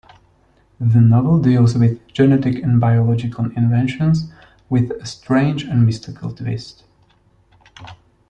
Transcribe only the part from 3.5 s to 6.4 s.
inventions with a strange and mystical